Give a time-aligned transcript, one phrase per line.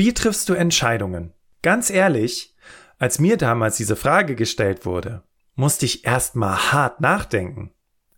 [0.00, 1.34] Wie triffst du Entscheidungen?
[1.60, 2.56] Ganz ehrlich,
[2.98, 5.24] als mir damals diese Frage gestellt wurde,
[5.56, 7.74] musste ich erstmal hart nachdenken.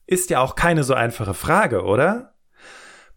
[0.06, 2.36] Ist ja auch keine so einfache Frage, oder?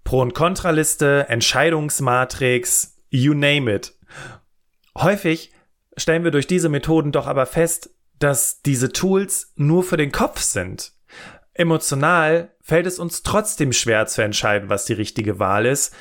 [0.03, 3.93] Pro- und Kontraliste, Entscheidungsmatrix, you name it.
[4.97, 5.53] Häufig
[5.95, 10.41] stellen wir durch diese Methoden doch aber fest, dass diese Tools nur für den Kopf
[10.41, 10.91] sind.
[11.53, 15.95] Emotional fällt es uns trotzdem schwer zu entscheiden, was die richtige Wahl ist,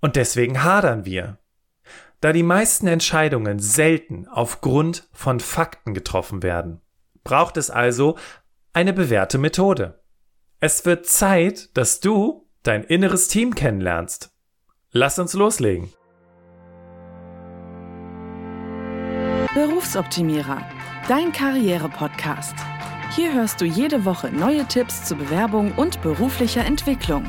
[0.00, 1.38] und deswegen hadern wir.
[2.22, 6.80] Da die meisten Entscheidungen selten aufgrund von Fakten getroffen werden,
[7.24, 8.16] braucht es also
[8.72, 10.00] eine bewährte Methode.
[10.60, 14.30] Es wird Zeit, dass du dein inneres Team kennenlernst.
[14.92, 15.92] Lass uns loslegen.
[19.52, 20.64] Berufsoptimierer,
[21.08, 22.54] dein Karriere-Podcast.
[23.16, 27.24] Hier hörst du jede Woche neue Tipps zur Bewerbung und beruflicher Entwicklung.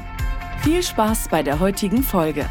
[0.61, 2.47] Viel Spaß bei der heutigen Folge.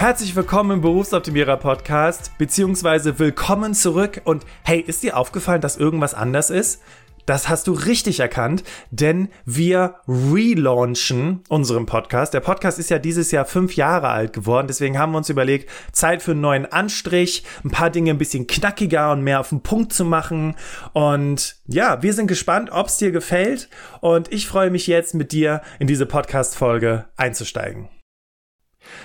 [0.00, 4.22] Herzlich willkommen im Berufsoptimierer Podcast, beziehungsweise willkommen zurück.
[4.24, 6.80] Und hey, ist dir aufgefallen, dass irgendwas anders ist?
[7.26, 12.32] Das hast du richtig erkannt, denn wir relaunchen unseren Podcast.
[12.32, 15.68] Der Podcast ist ja dieses Jahr fünf Jahre alt geworden, deswegen haben wir uns überlegt,
[15.92, 19.62] Zeit für einen neuen Anstrich, ein paar Dinge ein bisschen knackiger und mehr auf den
[19.62, 20.54] Punkt zu machen.
[20.94, 23.68] Und ja, wir sind gespannt, ob es dir gefällt.
[24.00, 27.90] Und ich freue mich jetzt mit dir in diese Podcast-Folge einzusteigen.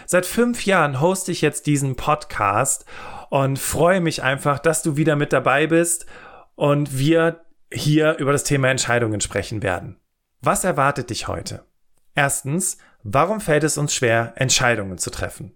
[0.06, 2.86] Seit fünf Jahren hoste ich jetzt diesen Podcast
[3.30, 6.06] und freue mich einfach, dass du wieder mit dabei bist
[6.56, 9.98] und wir hier über das Thema Entscheidungen sprechen werden.
[10.42, 11.66] Was erwartet dich heute?
[12.14, 15.54] Erstens, warum fällt es uns schwer, Entscheidungen zu treffen?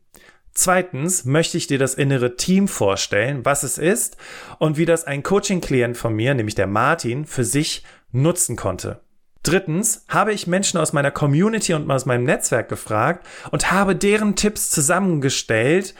[0.53, 4.17] Zweitens möchte ich dir das innere Team vorstellen, was es ist
[4.57, 8.99] und wie das ein Coaching-Klient von mir, nämlich der Martin, für sich nutzen konnte.
[9.43, 14.35] Drittens habe ich Menschen aus meiner Community und aus meinem Netzwerk gefragt und habe deren
[14.35, 15.95] Tipps zusammengestellt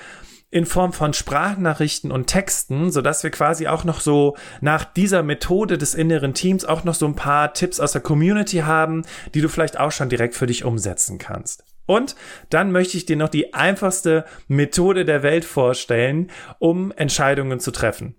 [0.52, 5.22] in Form von Sprachnachrichten und Texten, so dass wir quasi auch noch so nach dieser
[5.22, 9.42] Methode des inneren Teams auch noch so ein paar Tipps aus der Community haben, die
[9.42, 11.63] du vielleicht auch schon direkt für dich umsetzen kannst.
[11.86, 12.16] Und
[12.50, 18.16] dann möchte ich dir noch die einfachste Methode der Welt vorstellen, um Entscheidungen zu treffen.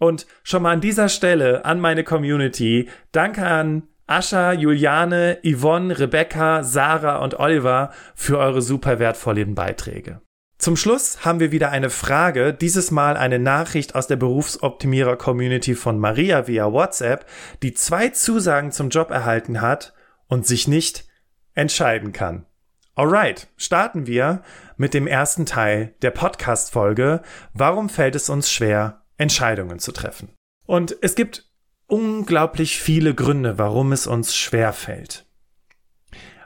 [0.00, 6.62] Und schon mal an dieser Stelle an meine Community, danke an Ascha, Juliane, Yvonne, Rebecca,
[6.62, 10.20] Sarah und Oliver für eure super wertvollen Beiträge.
[10.58, 15.74] Zum Schluss haben wir wieder eine Frage, dieses Mal eine Nachricht aus der Berufsoptimierer Community
[15.74, 17.26] von Maria via WhatsApp,
[17.62, 19.94] die zwei Zusagen zum Job erhalten hat
[20.28, 21.06] und sich nicht
[21.54, 22.46] entscheiden kann.
[22.94, 24.42] Alright, starten wir
[24.76, 27.22] mit dem ersten Teil der Podcast Folge.
[27.52, 30.30] Warum fällt es uns schwer, Entscheidungen zu treffen?
[30.66, 31.50] Und es gibt
[31.94, 35.26] unglaublich viele Gründe, warum es uns schwer fällt.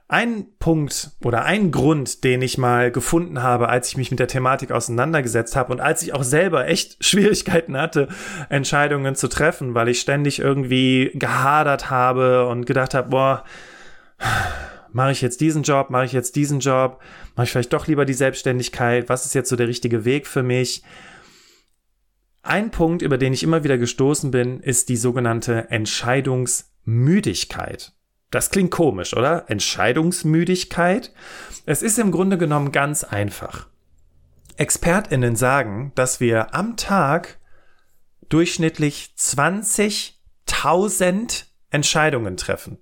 [0.07, 4.29] Ein Punkt oder ein Grund, den ich mal gefunden habe, als ich mich mit der
[4.29, 8.09] Thematik auseinandergesetzt habe und als ich auch selber echt Schwierigkeiten hatte,
[8.51, 13.45] Entscheidungen zu treffen, weil ich ständig irgendwie gehadert habe und gedacht habe, boah,
[14.93, 17.01] mache ich jetzt diesen Job, mache ich jetzt diesen Job,
[17.37, 20.43] mache ich vielleicht doch lieber die Selbstständigkeit, was ist jetzt so der richtige Weg für
[20.43, 20.83] mich?
[22.49, 27.93] Ein Punkt, über den ich immer wieder gestoßen bin, ist die sogenannte Entscheidungsmüdigkeit.
[28.31, 29.51] Das klingt komisch, oder?
[29.51, 31.13] Entscheidungsmüdigkeit?
[31.67, 33.67] Es ist im Grunde genommen ganz einfach.
[34.57, 37.39] Expertinnen sagen, dass wir am Tag
[38.31, 42.79] durchschnittlich 20.000 Entscheidungen treffen.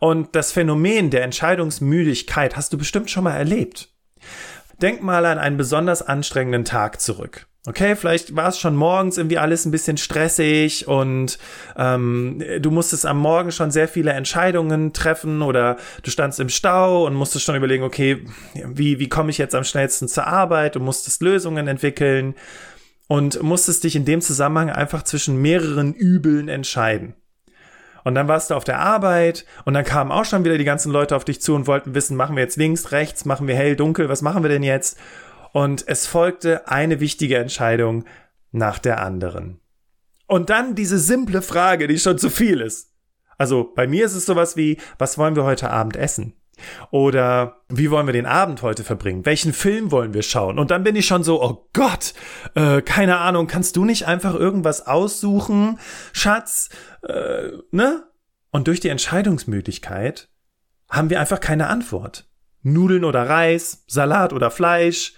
[0.00, 3.88] Und das Phänomen der Entscheidungsmüdigkeit hast du bestimmt schon mal erlebt.
[4.82, 7.46] Denk mal an einen besonders anstrengenden Tag zurück.
[7.64, 11.38] Okay, vielleicht war es schon morgens irgendwie alles ein bisschen stressig und
[11.76, 17.06] ähm, du musstest am Morgen schon sehr viele Entscheidungen treffen oder du standst im Stau
[17.06, 20.74] und musstest schon überlegen, okay, wie, wie komme ich jetzt am schnellsten zur Arbeit?
[20.74, 22.34] Du musstest Lösungen entwickeln
[23.06, 27.14] und musstest dich in dem Zusammenhang einfach zwischen mehreren Übeln entscheiden.
[28.02, 30.90] Und dann warst du auf der Arbeit und dann kamen auch schon wieder die ganzen
[30.90, 33.76] Leute auf dich zu und wollten wissen, machen wir jetzt links, rechts, machen wir hell,
[33.76, 34.98] dunkel, was machen wir denn jetzt?
[35.52, 38.04] Und es folgte eine wichtige Entscheidung
[38.50, 39.60] nach der anderen.
[40.26, 42.92] Und dann diese simple Frage, die schon zu viel ist.
[43.38, 46.34] Also bei mir ist es sowas wie, was wollen wir heute Abend essen?
[46.90, 49.26] Oder wie wollen wir den Abend heute verbringen?
[49.26, 50.58] Welchen Film wollen wir schauen?
[50.58, 52.14] Und dann bin ich schon so, oh Gott,
[52.54, 55.78] äh, keine Ahnung, kannst du nicht einfach irgendwas aussuchen,
[56.12, 56.68] Schatz?
[57.02, 58.04] Äh, ne?
[58.50, 60.28] Und durch die Entscheidungsmöglichkeit
[60.90, 62.28] haben wir einfach keine Antwort.
[62.62, 65.14] Nudeln oder Reis, Salat oder Fleisch.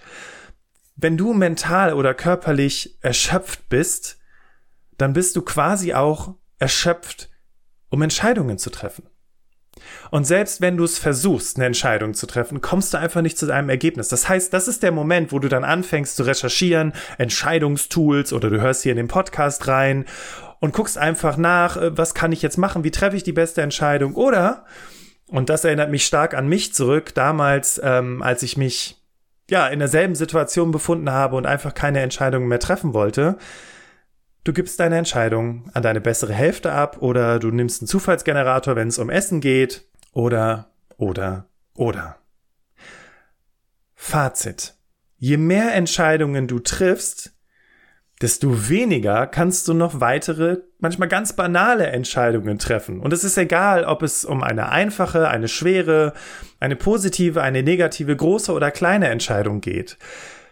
[0.95, 4.17] Wenn du mental oder körperlich erschöpft bist,
[4.97, 7.29] dann bist du quasi auch erschöpft,
[7.89, 9.03] um Entscheidungen zu treffen.
[10.09, 13.51] Und selbst wenn du es versuchst, eine Entscheidung zu treffen, kommst du einfach nicht zu
[13.51, 14.07] einem Ergebnis.
[14.07, 18.61] Das heißt, das ist der Moment, wo du dann anfängst zu recherchieren, Entscheidungstools oder du
[18.61, 20.05] hörst hier in den Podcast rein
[20.59, 23.61] und guckst einfach nach, äh, was kann ich jetzt machen, wie treffe ich die beste
[23.61, 24.65] Entscheidung oder,
[25.27, 29.01] und das erinnert mich stark an mich zurück, damals, ähm, als ich mich
[29.49, 33.37] ja in derselben Situation befunden habe und einfach keine Entscheidungen mehr treffen wollte,
[34.45, 38.89] Du gibst deine Entscheidung an deine bessere Hälfte ab oder du nimmst einen Zufallsgenerator, wenn
[38.89, 42.17] es um Essen geht oder, oder, oder.
[43.95, 44.75] Fazit.
[45.17, 47.34] Je mehr Entscheidungen du triffst,
[48.21, 52.99] desto weniger kannst du noch weitere, manchmal ganz banale Entscheidungen treffen.
[52.99, 56.13] Und es ist egal, ob es um eine einfache, eine schwere,
[56.59, 59.97] eine positive, eine negative, große oder kleine Entscheidung geht.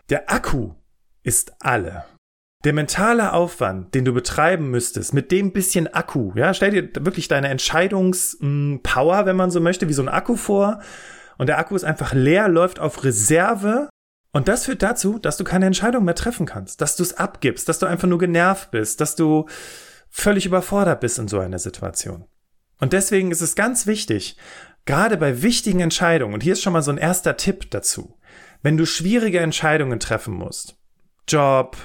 [0.09, 0.71] Der Akku
[1.23, 2.03] ist alle.
[2.65, 7.27] Der mentale Aufwand, den du betreiben müsstest, mit dem bisschen Akku, ja, stell dir wirklich
[7.27, 10.79] deine Entscheidungspower, wenn man so möchte, wie so ein Akku vor.
[11.37, 13.89] Und der Akku ist einfach leer, läuft auf Reserve.
[14.33, 17.69] Und das führt dazu, dass du keine Entscheidung mehr treffen kannst, dass du es abgibst,
[17.69, 19.45] dass du einfach nur genervt bist, dass du
[20.09, 22.25] völlig überfordert bist in so einer Situation.
[22.79, 24.35] Und deswegen ist es ganz wichtig,
[24.85, 28.17] gerade bei wichtigen Entscheidungen, und hier ist schon mal so ein erster Tipp dazu,
[28.63, 30.77] wenn du schwierige Entscheidungen treffen musst,
[31.27, 31.77] Job,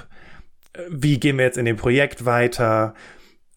[0.89, 2.95] wie gehen wir jetzt in dem Projekt weiter,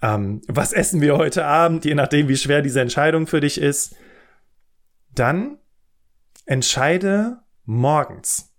[0.02, 3.96] ähm, was essen wir heute Abend, je nachdem, wie schwer diese Entscheidung für dich ist,
[5.14, 5.58] dann
[6.44, 8.51] entscheide morgens.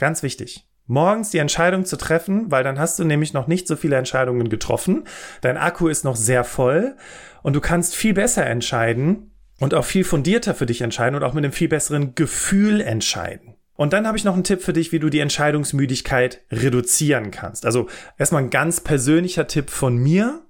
[0.00, 0.66] Ganz wichtig.
[0.86, 4.48] Morgens die Entscheidung zu treffen, weil dann hast du nämlich noch nicht so viele Entscheidungen
[4.48, 5.04] getroffen.
[5.42, 6.96] Dein Akku ist noch sehr voll
[7.42, 11.34] und du kannst viel besser entscheiden und auch viel fundierter für dich entscheiden und auch
[11.34, 13.56] mit einem viel besseren Gefühl entscheiden.
[13.74, 17.66] Und dann habe ich noch einen Tipp für dich, wie du die Entscheidungsmüdigkeit reduzieren kannst.
[17.66, 17.86] Also
[18.16, 20.40] erstmal ein ganz persönlicher Tipp von mir.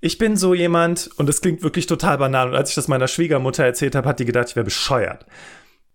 [0.00, 3.06] Ich bin so jemand, und das klingt wirklich total banal, und als ich das meiner
[3.06, 5.24] Schwiegermutter erzählt habe, hat die gedacht, ich wäre bescheuert.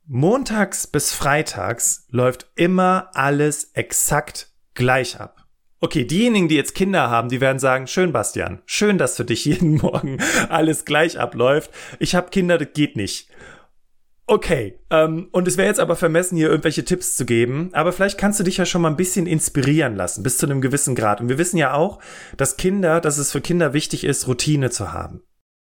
[0.07, 5.47] Montags bis freitags läuft immer alles exakt gleich ab.
[5.79, 9.45] Okay, diejenigen, die jetzt Kinder haben, die werden sagen, schön, Bastian, schön, dass für dich
[9.45, 10.19] jeden Morgen
[10.49, 11.71] alles gleich abläuft.
[11.97, 13.29] Ich habe Kinder, das geht nicht.
[14.27, 18.19] Okay, ähm, und es wäre jetzt aber vermessen, hier irgendwelche Tipps zu geben, aber vielleicht
[18.19, 21.19] kannst du dich ja schon mal ein bisschen inspirieren lassen, bis zu einem gewissen Grad.
[21.19, 21.99] Und wir wissen ja auch,
[22.37, 25.23] dass Kinder, dass es für Kinder wichtig ist, Routine zu haben.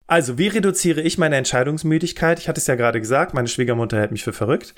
[0.06, 2.38] Also, wie reduziere ich meine Entscheidungsmüdigkeit?
[2.38, 4.74] Ich hatte es ja gerade gesagt, meine Schwiegermutter hält mich für verrückt.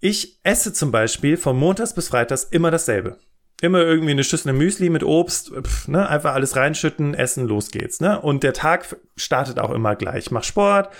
[0.00, 3.18] Ich esse zum Beispiel von Montags bis Freitags immer dasselbe.
[3.60, 8.00] Immer irgendwie eine Schüssel Müsli mit Obst, pf, ne, einfach alles reinschütten, essen, los geht's,
[8.00, 8.20] ne?
[8.20, 10.26] Und der Tag startet auch immer gleich.
[10.26, 10.90] Ich mach Sport,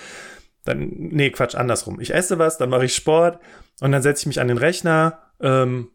[0.63, 1.99] dann, nee, Quatsch, andersrum.
[1.99, 3.39] Ich esse was, dann mache ich Sport
[3.81, 5.19] und dann setze ich mich an den Rechner.
[5.39, 5.89] Ähm,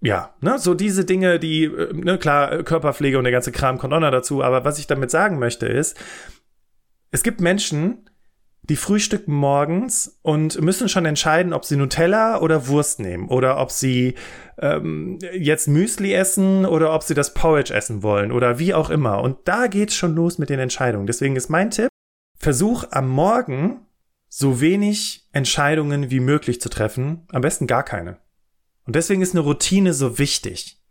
[0.00, 3.94] ja, ne, so diese Dinge, die, äh, ne, klar, Körperpflege und der ganze Kram kommt
[3.94, 5.96] auch noch dazu, aber was ich damit sagen möchte ist,
[7.14, 8.10] es gibt Menschen,
[8.62, 13.70] die frühstücken morgens und müssen schon entscheiden, ob sie Nutella oder Wurst nehmen oder ob
[13.70, 14.14] sie
[14.58, 19.22] ähm, jetzt Müsli essen oder ob sie das Porridge essen wollen oder wie auch immer.
[19.22, 21.06] Und da geht's schon los mit den Entscheidungen.
[21.06, 21.88] Deswegen ist mein Tipp,
[22.36, 23.86] versuch am Morgen
[24.28, 28.18] so wenig Entscheidungen wie möglich zu treffen, am besten gar keine.
[28.86, 30.83] Und deswegen ist eine Routine so wichtig.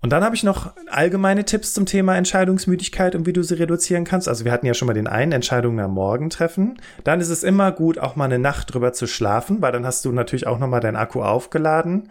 [0.00, 4.04] Und dann habe ich noch allgemeine Tipps zum Thema Entscheidungsmüdigkeit und wie du sie reduzieren
[4.04, 4.28] kannst.
[4.28, 6.80] Also wir hatten ja schon mal den einen Entscheidungen am Morgen treffen.
[7.02, 10.04] Dann ist es immer gut, auch mal eine Nacht drüber zu schlafen, weil dann hast
[10.04, 12.10] du natürlich auch nochmal deinen Akku aufgeladen.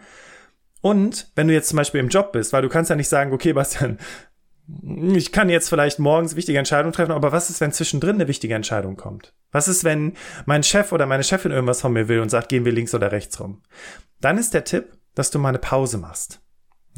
[0.82, 3.32] Und wenn du jetzt zum Beispiel im Job bist, weil du kannst ja nicht sagen,
[3.32, 3.98] okay, Bastian,
[5.14, 8.54] ich kann jetzt vielleicht morgens wichtige Entscheidungen treffen, aber was ist, wenn zwischendrin eine wichtige
[8.54, 9.34] Entscheidung kommt?
[9.50, 10.12] Was ist, wenn
[10.44, 13.10] mein Chef oder meine Chefin irgendwas von mir will und sagt, gehen wir links oder
[13.12, 13.62] rechts rum?
[14.20, 16.42] Dann ist der Tipp, dass du mal eine Pause machst.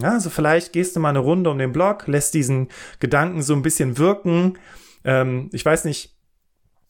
[0.01, 3.55] Ja, also vielleicht gehst du mal eine Runde um den Block, lässt diesen Gedanken so
[3.55, 4.59] ein bisschen wirken.
[5.05, 6.17] Ähm, ich weiß nicht,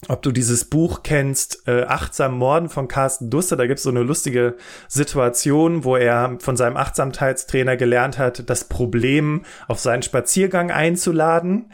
[0.09, 3.57] ob du dieses Buch kennst, äh, Achtsam Morden von Carsten Duster.
[3.57, 4.57] Da gibt's so eine lustige
[4.89, 11.71] Situation, wo er von seinem Achtsamkeitstrainer gelernt hat, das Problem auf seinen Spaziergang einzuladen.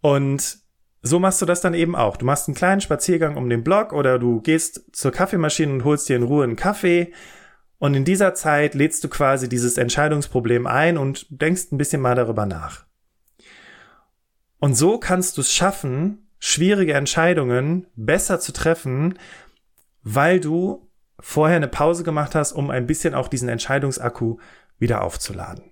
[0.00, 0.58] Und
[1.02, 2.16] so machst du das dann eben auch.
[2.16, 6.08] Du machst einen kleinen Spaziergang um den Block oder du gehst zur Kaffeemaschine und holst
[6.08, 7.12] dir in Ruhe einen Kaffee.
[7.82, 12.14] Und in dieser Zeit lädst du quasi dieses Entscheidungsproblem ein und denkst ein bisschen mal
[12.14, 12.84] darüber nach.
[14.60, 19.18] Und so kannst du es schaffen, schwierige Entscheidungen besser zu treffen,
[20.04, 24.38] weil du vorher eine Pause gemacht hast, um ein bisschen auch diesen Entscheidungsakku
[24.78, 25.71] wieder aufzuladen.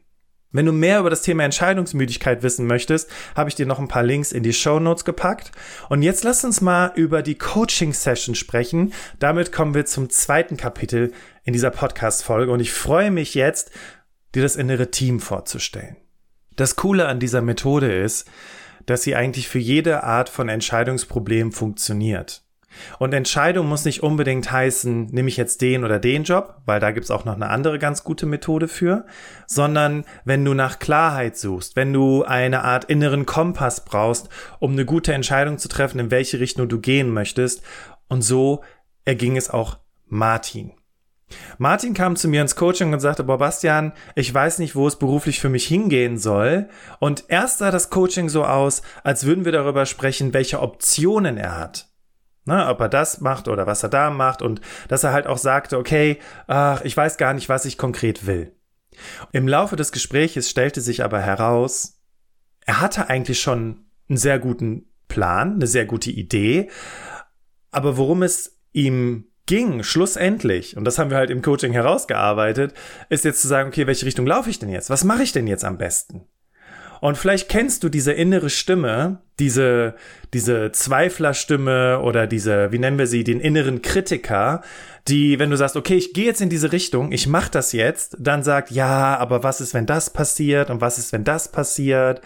[0.52, 4.02] Wenn du mehr über das Thema Entscheidungsmüdigkeit wissen möchtest, habe ich dir noch ein paar
[4.02, 5.52] Links in die Show Notes gepackt.
[5.88, 8.92] Und jetzt lass uns mal über die Coaching Session sprechen.
[9.21, 11.12] Damit kommen wir zum zweiten Kapitel
[11.45, 12.50] in dieser Podcast Folge.
[12.50, 13.71] Und ich freue mich jetzt,
[14.35, 15.97] dir das innere Team vorzustellen.
[16.57, 18.28] Das Coole an dieser Methode ist,
[18.87, 22.42] dass sie eigentlich für jede Art von Entscheidungsproblem funktioniert.
[22.98, 26.90] Und Entscheidung muss nicht unbedingt heißen, nehme ich jetzt den oder den Job, weil da
[26.90, 29.06] gibt's auch noch eine andere ganz gute Methode für,
[29.46, 34.84] sondern wenn du nach Klarheit suchst, wenn du eine Art inneren Kompass brauchst, um eine
[34.84, 37.62] gute Entscheidung zu treffen, in welche Richtung du gehen möchtest.
[38.08, 38.62] Und so
[39.04, 40.72] erging es auch Martin.
[41.58, 44.96] Martin kam zu mir ins Coaching und sagte, boah, Bastian, ich weiß nicht, wo es
[44.96, 46.68] beruflich für mich hingehen soll.
[46.98, 51.56] Und erst sah das Coaching so aus, als würden wir darüber sprechen, welche Optionen er
[51.58, 51.89] hat.
[52.47, 55.37] Ne, ob er das macht oder was er da macht und dass er halt auch
[55.37, 58.56] sagte, okay, ach, ich weiß gar nicht, was ich konkret will.
[59.30, 62.00] Im Laufe des Gespräches stellte sich aber heraus,
[62.64, 66.70] er hatte eigentlich schon einen sehr guten Plan, eine sehr gute Idee,
[67.70, 72.73] aber worum es ihm ging, schlussendlich, und das haben wir halt im Coaching herausgearbeitet,
[73.09, 74.90] ist jetzt zu sagen, okay, welche Richtung laufe ich denn jetzt?
[74.90, 76.26] Was mache ich denn jetzt am besten?
[77.00, 79.95] Und vielleicht kennst du diese innere Stimme, diese,
[80.35, 84.62] diese Zweiflerstimme oder diese, wie nennen wir sie, den inneren Kritiker,
[85.09, 88.16] die, wenn du sagst, okay, ich gehe jetzt in diese Richtung, ich mache das jetzt,
[88.21, 92.21] dann sagt, ja, aber was ist, wenn das passiert und was ist, wenn das passiert?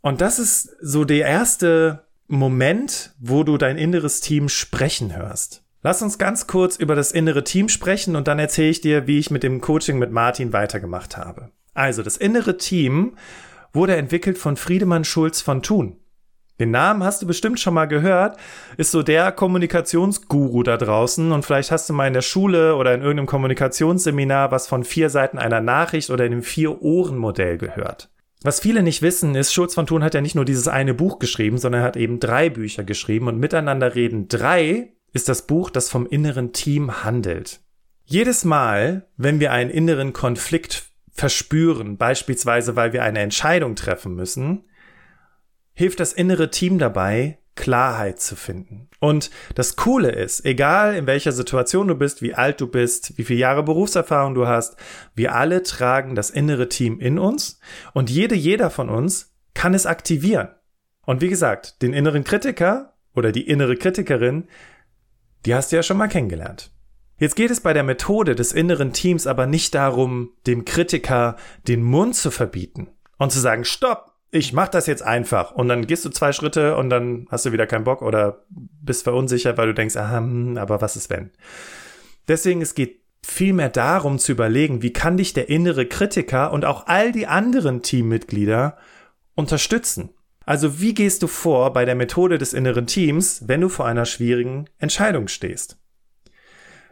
[0.00, 5.62] Und das ist so der erste Moment, wo du dein inneres Team sprechen hörst.
[5.82, 9.18] Lass uns ganz kurz über das innere Team sprechen und dann erzähle ich dir, wie
[9.18, 11.50] ich mit dem Coaching mit Martin weitergemacht habe.
[11.74, 13.16] Also, das innere Team
[13.72, 15.96] wurde entwickelt von Friedemann Schulz von Thun.
[16.60, 18.36] Den Namen hast du bestimmt schon mal gehört,
[18.76, 22.94] ist so der Kommunikationsguru da draußen und vielleicht hast du mal in der Schule oder
[22.94, 28.10] in irgendeinem Kommunikationsseminar was von vier Seiten einer Nachricht oder dem Vier-Ohren-Modell gehört.
[28.42, 31.20] Was viele nicht wissen, ist, Schulz von Thun hat ja nicht nur dieses eine Buch
[31.20, 35.70] geschrieben, sondern er hat eben drei Bücher geschrieben und Miteinander reden drei ist das Buch,
[35.70, 37.60] das vom inneren Team handelt.
[38.04, 40.87] Jedes Mal, wenn wir einen inneren Konflikt
[41.18, 44.64] verspüren, beispielsweise weil wir eine Entscheidung treffen müssen,
[45.74, 48.88] hilft das innere Team dabei, Klarheit zu finden.
[49.00, 53.24] Und das Coole ist, egal in welcher Situation du bist, wie alt du bist, wie
[53.24, 54.76] viele Jahre Berufserfahrung du hast,
[55.16, 57.58] wir alle tragen das innere Team in uns
[57.94, 60.50] und jede, jeder von uns kann es aktivieren.
[61.04, 64.46] Und wie gesagt, den inneren Kritiker oder die innere Kritikerin,
[65.46, 66.70] die hast du ja schon mal kennengelernt.
[67.18, 71.82] Jetzt geht es bei der Methode des inneren Teams aber nicht darum, dem Kritiker den
[71.82, 75.52] Mund zu verbieten und zu sagen, stopp, ich mach das jetzt einfach.
[75.52, 79.02] Und dann gehst du zwei Schritte und dann hast du wieder keinen Bock oder bist
[79.04, 80.22] verunsichert, weil du denkst, ah,
[80.56, 81.30] aber was ist wenn?
[82.28, 86.86] Deswegen, es geht vielmehr darum zu überlegen, wie kann dich der innere Kritiker und auch
[86.86, 88.76] all die anderen Teammitglieder
[89.34, 90.10] unterstützen?
[90.44, 94.06] Also wie gehst du vor bei der Methode des inneren Teams, wenn du vor einer
[94.06, 95.78] schwierigen Entscheidung stehst?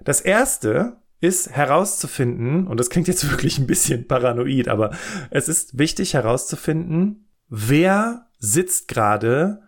[0.06, 4.92] Das erste ist herauszufinden, und das klingt jetzt wirklich ein bisschen paranoid, aber
[5.30, 9.60] es ist wichtig herauszufinden, wer sitzt gerade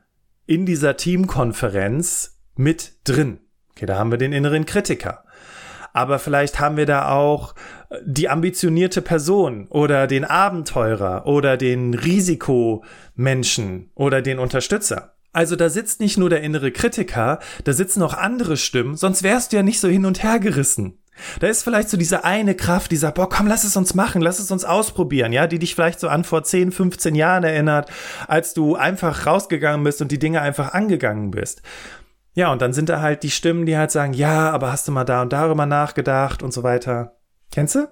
[0.46, 3.40] in dieser Teamkonferenz mit drin.
[3.72, 5.24] Okay, da haben wir den inneren Kritiker.
[5.92, 7.54] Aber vielleicht haben wir da auch
[8.04, 15.17] die ambitionierte Person oder den Abenteurer oder den Risikomenschen oder den Unterstützer.
[15.32, 19.52] Also da sitzt nicht nur der innere Kritiker, da sitzen auch andere Stimmen, sonst wärst
[19.52, 20.98] du ja nicht so hin und her gerissen.
[21.40, 24.22] Da ist vielleicht so diese eine Kraft, die sagt, boah, komm, lass es uns machen,
[24.22, 27.90] lass es uns ausprobieren, ja, die dich vielleicht so an vor 10, 15 Jahren erinnert,
[28.26, 31.62] als du einfach rausgegangen bist und die Dinge einfach angegangen bist.
[32.34, 34.92] Ja, und dann sind da halt die Stimmen, die halt sagen, ja, aber hast du
[34.92, 37.16] mal da und darüber nachgedacht und so weiter.
[37.50, 37.88] Kennst du?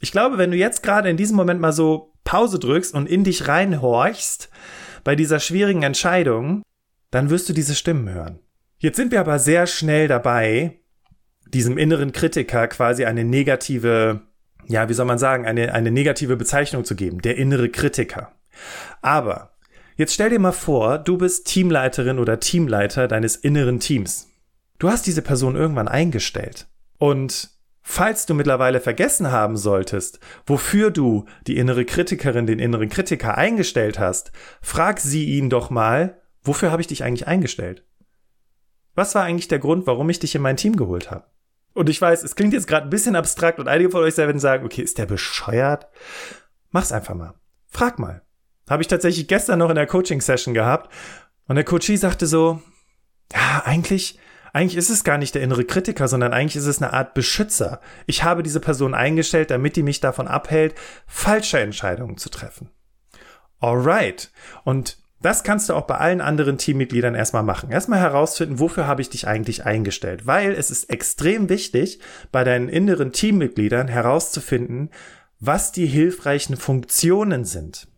[0.00, 3.24] Ich glaube, wenn du jetzt gerade in diesem Moment mal so Pause drückst und in
[3.24, 4.48] dich reinhorchst
[5.04, 6.62] bei dieser schwierigen Entscheidung,
[7.12, 8.40] dann wirst du diese Stimmen hören.
[8.78, 10.80] Jetzt sind wir aber sehr schnell dabei,
[11.46, 14.22] diesem inneren Kritiker quasi eine negative,
[14.66, 18.32] ja, wie soll man sagen, eine, eine negative Bezeichnung zu geben, der innere Kritiker.
[19.02, 19.52] Aber
[19.96, 24.28] jetzt stell dir mal vor, du bist Teamleiterin oder Teamleiter deines inneren Teams.
[24.78, 26.66] Du hast diese Person irgendwann eingestellt.
[26.98, 27.50] Und
[27.82, 33.98] falls du mittlerweile vergessen haben solltest, wofür du die innere Kritikerin, den inneren Kritiker eingestellt
[33.98, 37.84] hast, frag sie ihn doch mal, wofür habe ich dich eigentlich eingestellt?
[38.94, 41.24] Was war eigentlich der Grund, warum ich dich in mein Team geholt habe?
[41.74, 44.38] Und ich weiß, es klingt jetzt gerade ein bisschen abstrakt und einige von euch werden
[44.38, 45.88] sagen, okay, ist der bescheuert?
[46.70, 47.34] Mach's einfach mal.
[47.66, 48.22] Frag mal.
[48.68, 50.92] Habe ich tatsächlich gestern noch in der Coaching-Session gehabt
[51.48, 52.60] und der Coachie sagte so,
[53.32, 54.18] ja, eigentlich,
[54.52, 57.80] eigentlich ist es gar nicht der innere Kritiker, sondern eigentlich ist es eine Art Beschützer.
[58.06, 60.74] Ich habe diese Person eingestellt, damit die mich davon abhält,
[61.06, 62.70] falsche Entscheidungen zu treffen.
[63.58, 64.30] Alright.
[64.64, 67.70] Und das kannst du auch bei allen anderen Teammitgliedern erstmal machen.
[67.70, 70.26] Erstmal herausfinden, wofür habe ich dich eigentlich eingestellt.
[70.26, 72.00] Weil es ist extrem wichtig,
[72.32, 74.90] bei deinen inneren Teammitgliedern herauszufinden,
[75.38, 77.88] was die hilfreichen Funktionen sind.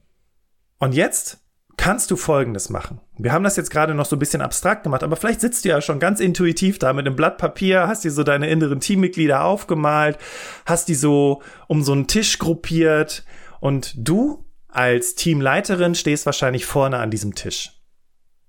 [0.78, 1.38] Und jetzt
[1.76, 3.00] kannst du Folgendes machen.
[3.18, 5.70] Wir haben das jetzt gerade noch so ein bisschen abstrakt gemacht, aber vielleicht sitzt du
[5.70, 9.44] ja schon ganz intuitiv da mit einem Blatt Papier, hast dir so deine inneren Teammitglieder
[9.44, 10.18] aufgemalt,
[10.66, 13.24] hast die so um so einen Tisch gruppiert
[13.60, 14.43] und du
[14.74, 17.70] als Teamleiterin stehst wahrscheinlich vorne an diesem Tisch.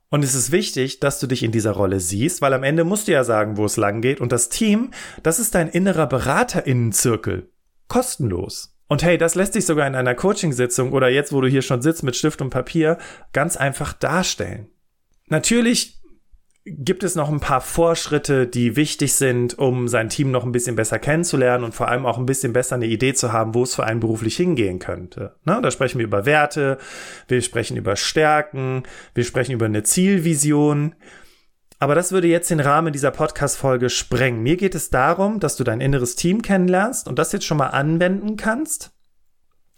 [0.10, 3.08] Und es ist wichtig, dass du dich in dieser Rolle siehst, weil am Ende musst
[3.08, 4.22] du ja sagen, wo es lang geht.
[4.22, 4.92] Und das Team,
[5.24, 7.50] das ist dein innerer Beraterinnenzirkel.
[7.88, 8.78] Kostenlos.
[8.88, 11.82] Und hey, das lässt sich sogar in einer Coachingsitzung oder jetzt, wo du hier schon
[11.82, 12.98] sitzt mit Stift und Papier,
[13.34, 14.70] ganz einfach darstellen.
[15.28, 15.95] Natürlich
[16.66, 20.76] gibt es noch ein paar Vorschritte, die wichtig sind, um sein Team noch ein bisschen
[20.76, 23.76] besser kennenzulernen und vor allem auch ein bisschen besser eine Idee zu haben, wo es
[23.76, 25.36] für einen beruflich hingehen könnte.
[25.46, 25.60] Ne?
[25.62, 26.80] Da sprechen wir über Werte,
[27.28, 28.82] wir sprechen über Stärken,
[29.14, 30.96] wir sprechen über eine Zielvision.
[31.78, 34.42] Aber das würde jetzt den Rahmen dieser Podcast-Folge sprengen.
[34.42, 37.68] Mir geht es darum, dass du dein inneres Team kennenlernst und das jetzt schon mal
[37.68, 38.92] anwenden kannst,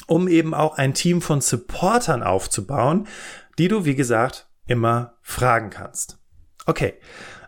[0.06, 3.08] um eben auch ein Team von Supportern aufzubauen,
[3.58, 6.18] die du, wie gesagt, immer fragen kannst.
[6.68, 6.96] Okay,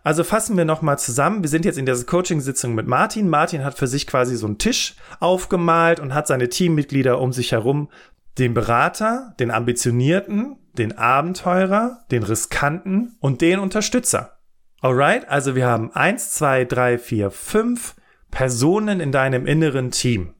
[0.03, 1.43] also fassen wir nochmal zusammen.
[1.43, 3.29] Wir sind jetzt in dieser Coaching-Sitzung mit Martin.
[3.29, 7.51] Martin hat für sich quasi so einen Tisch aufgemalt und hat seine Teammitglieder um sich
[7.51, 7.89] herum,
[8.37, 14.39] den Berater, den Ambitionierten, den Abenteurer, den Riskanten und den Unterstützer.
[14.79, 17.95] Alright, also wir haben eins, zwei, drei, vier, fünf
[18.31, 20.33] Personen in deinem inneren Team.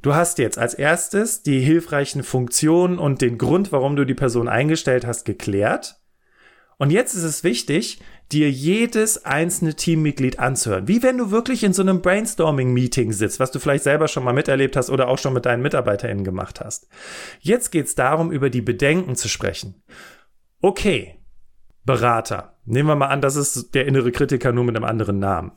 [0.00, 4.48] Du hast jetzt als erstes die hilfreichen Funktionen und den Grund, warum du die Person
[4.48, 6.01] eingestellt hast, geklärt.
[6.82, 8.00] Und jetzt ist es wichtig,
[8.32, 10.88] dir jedes einzelne Teammitglied anzuhören.
[10.88, 14.32] Wie wenn du wirklich in so einem Brainstorming-Meeting sitzt, was du vielleicht selber schon mal
[14.32, 16.88] miterlebt hast oder auch schon mit deinen MitarbeiterInnen gemacht hast.
[17.38, 19.80] Jetzt geht es darum, über die Bedenken zu sprechen.
[20.60, 21.20] Okay,
[21.84, 22.58] Berater.
[22.64, 25.52] Nehmen wir mal an, das ist der innere Kritiker nur mit einem anderen Namen.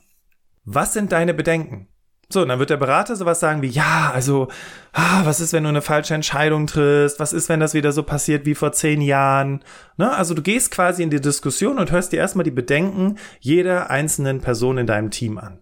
[0.64, 1.88] Was sind deine Bedenken?
[2.28, 4.48] So, und dann wird der Berater sowas sagen wie, ja, also,
[4.92, 7.20] ah, was ist, wenn du eine falsche Entscheidung triffst?
[7.20, 9.62] Was ist, wenn das wieder so passiert wie vor zehn Jahren?
[9.96, 10.12] Ne?
[10.12, 14.40] Also du gehst quasi in die Diskussion und hörst dir erstmal die Bedenken jeder einzelnen
[14.40, 15.60] Person in deinem Team an.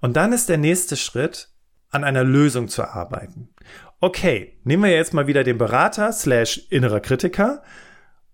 [0.00, 1.50] Und dann ist der nächste Schritt,
[1.90, 3.48] an einer Lösung zu arbeiten.
[4.00, 7.62] Okay, nehmen wir jetzt mal wieder den Berater slash innerer Kritiker.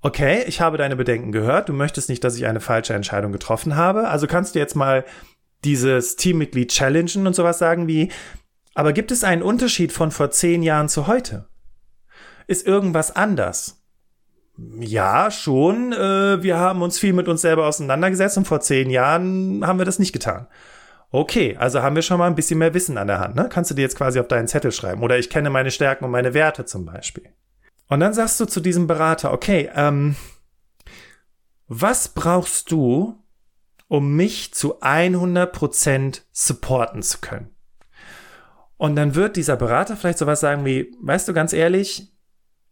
[0.02, 1.68] Okay, ich habe deine Bedenken gehört.
[1.68, 4.08] Du möchtest nicht, dass ich eine falsche Entscheidung getroffen habe.
[4.08, 5.04] Also kannst du jetzt mal
[5.64, 8.10] dieses Teammitglied challengen und sowas sagen wie,
[8.74, 11.48] aber gibt es einen Unterschied von vor zehn Jahren zu heute?
[12.46, 13.80] Ist irgendwas anders?
[14.56, 15.92] Ja, schon.
[15.92, 19.86] Äh, wir haben uns viel mit uns selber auseinandergesetzt und vor zehn Jahren haben wir
[19.86, 20.46] das nicht getan.
[21.10, 23.36] Okay, also haben wir schon mal ein bisschen mehr Wissen an der Hand.
[23.36, 23.48] Ne?
[23.48, 25.02] Kannst du dir jetzt quasi auf deinen Zettel schreiben.
[25.02, 27.28] Oder ich kenne meine Stärken und meine Werte zum Beispiel.
[27.88, 30.16] Und dann sagst du zu diesem Berater, okay, ähm,
[31.68, 33.23] was brauchst du,
[33.94, 37.50] um mich zu 100% supporten zu können.
[38.76, 42.12] Und dann wird dieser Berater vielleicht sowas sagen wie, weißt du ganz ehrlich,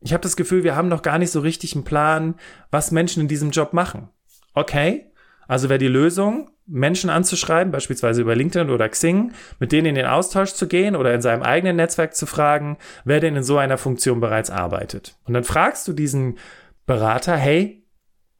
[0.01, 2.35] ich habe das Gefühl, wir haben noch gar nicht so richtig einen Plan,
[2.73, 4.09] was Menschen in diesem Job machen.
[4.53, 5.13] Okay,
[5.47, 9.31] also wäre die Lösung, Menschen anzuschreiben, beispielsweise über LinkedIn oder Xing,
[9.61, 13.21] mit denen in den Austausch zu gehen oder in seinem eigenen Netzwerk zu fragen, wer
[13.21, 15.15] denn in so einer Funktion bereits arbeitet.
[15.25, 16.39] Und dann fragst du diesen
[16.85, 17.82] Berater, hey,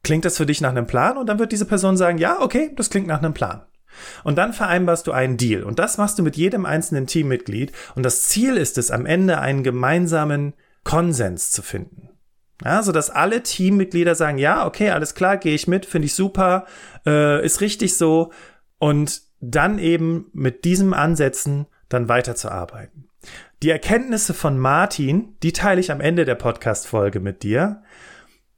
[0.03, 1.17] Klingt das für dich nach einem Plan?
[1.17, 3.63] Und dann wird diese Person sagen, ja, okay, das klingt nach einem Plan.
[4.23, 5.63] Und dann vereinbarst du einen Deal.
[5.63, 7.71] Und das machst du mit jedem einzelnen Teammitglied.
[7.95, 12.09] Und das Ziel ist es, am Ende einen gemeinsamen Konsens zu finden.
[12.63, 16.15] Ja, so dass alle Teammitglieder sagen, ja, okay, alles klar, gehe ich mit, finde ich
[16.15, 16.65] super,
[17.05, 18.31] äh, ist richtig so.
[18.77, 23.09] Und dann eben mit diesem Ansätzen dann weiterzuarbeiten.
[23.61, 27.83] Die Erkenntnisse von Martin, die teile ich am Ende der Podcast-Folge mit dir.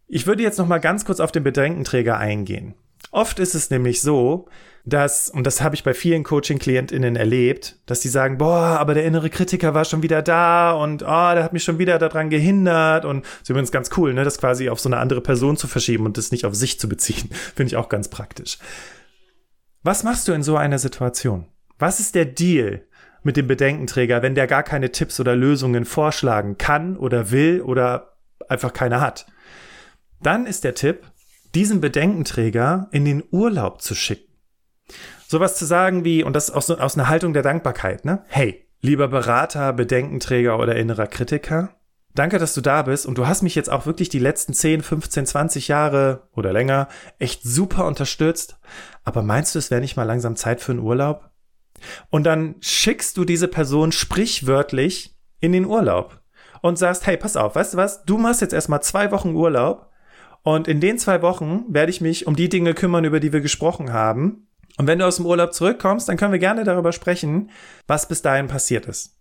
[0.07, 2.75] Ich würde jetzt noch mal ganz kurz auf den Bedenkenträger eingehen.
[3.11, 4.47] Oft ist es nämlich so,
[4.85, 9.05] dass, und das habe ich bei vielen Coaching-KlientInnen erlebt, dass die sagen, boah, aber der
[9.05, 13.03] innere Kritiker war schon wieder da und oh, der hat mich schon wieder daran gehindert
[13.03, 16.05] und ist übrigens ganz cool, ne, das quasi auf so eine andere Person zu verschieben
[16.05, 17.29] und das nicht auf sich zu beziehen.
[17.55, 18.59] Finde ich auch ganz praktisch.
[19.81, 21.47] Was machst du in so einer Situation?
[21.79, 22.83] Was ist der Deal
[23.23, 28.17] mit dem Bedenkenträger, wenn der gar keine Tipps oder Lösungen vorschlagen kann oder will oder
[28.49, 29.25] einfach keine hat?
[30.25, 31.03] Dann ist der Tipp,
[31.53, 34.33] diesen Bedenkenträger in den Urlaub zu schicken.
[35.27, 38.23] Sowas zu sagen wie, und das aus, aus einer Haltung der Dankbarkeit, ne?
[38.27, 41.75] Hey, lieber Berater, Bedenkenträger oder innerer Kritiker,
[42.15, 44.81] danke, dass du da bist und du hast mich jetzt auch wirklich die letzten 10,
[44.81, 46.87] 15, 20 Jahre oder länger
[47.19, 48.57] echt super unterstützt.
[49.03, 51.29] Aber meinst du, es wäre nicht mal langsam Zeit für einen Urlaub?
[52.09, 56.19] Und dann schickst du diese Person sprichwörtlich in den Urlaub
[56.63, 58.05] und sagst, hey, pass auf, weißt du was?
[58.05, 59.91] Du machst jetzt erstmal zwei Wochen Urlaub
[60.45, 63.41] und in den zwei Wochen werde ich mich um die Dinge kümmern, über die wir
[63.41, 64.47] gesprochen haben.
[64.77, 67.49] Und wenn du aus dem Urlaub zurückkommst, dann können wir gerne darüber sprechen,
[67.87, 69.17] was bis dahin passiert ist.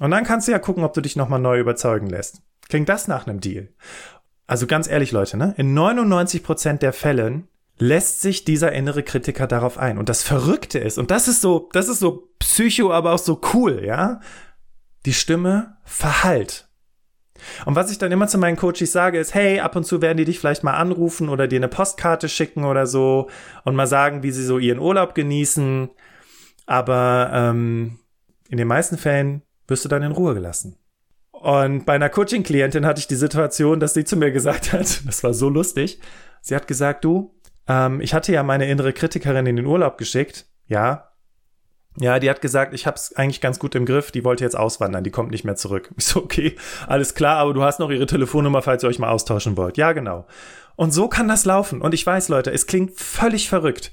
[0.00, 2.40] Und dann kannst du ja gucken, ob du dich nochmal neu überzeugen lässt.
[2.66, 3.68] Klingt das nach einem Deal?
[4.46, 5.52] Also ganz ehrlich, Leute, ne?
[5.58, 9.98] In 99 Prozent der Fällen lässt sich dieser innere Kritiker darauf ein.
[9.98, 13.38] Und das Verrückte ist, und das ist so, das ist so psycho, aber auch so
[13.52, 14.20] cool, ja?
[15.04, 16.67] Die Stimme verhallt.
[17.66, 20.18] Und was ich dann immer zu meinen Coaches sage, ist, hey, ab und zu werden
[20.18, 23.28] die dich vielleicht mal anrufen oder dir eine Postkarte schicken oder so
[23.64, 25.90] und mal sagen, wie sie so ihren Urlaub genießen.
[26.66, 27.98] Aber ähm,
[28.48, 30.76] in den meisten Fällen wirst du dann in Ruhe gelassen.
[31.30, 35.22] Und bei einer Coaching-Klientin hatte ich die Situation, dass sie zu mir gesagt hat, das
[35.22, 36.00] war so lustig,
[36.40, 37.34] sie hat gesagt, du,
[37.68, 41.04] ähm, ich hatte ja meine innere Kritikerin in den Urlaub geschickt, ja.
[42.00, 45.02] Ja, die hat gesagt, ich hab's eigentlich ganz gut im Griff, die wollte jetzt auswandern,
[45.02, 45.90] die kommt nicht mehr zurück.
[45.98, 46.56] Ich so, okay,
[46.86, 49.76] alles klar, aber du hast noch ihre Telefonnummer, falls ihr euch mal austauschen wollt.
[49.76, 50.26] Ja, genau.
[50.76, 51.80] Und so kann das laufen.
[51.82, 53.92] Und ich weiß, Leute, es klingt völlig verrückt.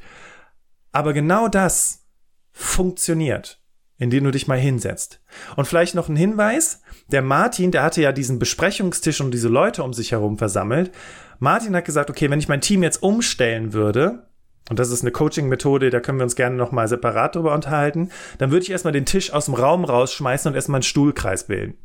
[0.91, 2.05] Aber genau das
[2.51, 3.59] funktioniert
[3.97, 5.21] indem du dich mal hinsetzt.
[5.55, 9.83] Und vielleicht noch ein Hinweis, der Martin, der hatte ja diesen Besprechungstisch und diese Leute
[9.83, 10.91] um sich herum versammelt.
[11.39, 14.27] Martin hat gesagt, okay, wenn ich mein Team jetzt umstellen würde,
[14.69, 18.51] und das ist eine Coaching-Methode, da können wir uns gerne nochmal separat drüber unterhalten, dann
[18.51, 21.77] würde ich erstmal den Tisch aus dem Raum rausschmeißen und erstmal einen Stuhlkreis bilden.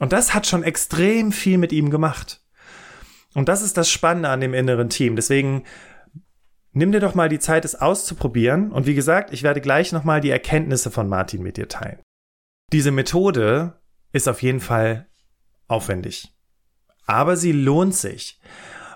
[0.00, 2.40] Und das hat schon extrem viel mit ihm gemacht.
[3.34, 5.16] Und das ist das Spannende an dem inneren Team.
[5.16, 5.64] Deswegen
[6.72, 8.72] nimm dir doch mal die Zeit, es auszuprobieren.
[8.72, 12.00] Und wie gesagt, ich werde gleich nochmal die Erkenntnisse von Martin mit dir teilen.
[12.72, 13.80] Diese Methode
[14.12, 15.06] ist auf jeden Fall
[15.68, 16.32] aufwendig.
[17.06, 18.40] Aber sie lohnt sich.